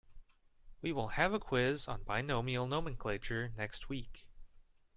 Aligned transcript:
We 0.81 0.91
will 0.93 1.09
have 1.09 1.31
a 1.31 1.37
quiz 1.37 1.87
on 1.87 2.01
binomial 2.01 2.65
nomenclature 2.67 3.51
next 3.55 3.87
week. 3.87 4.25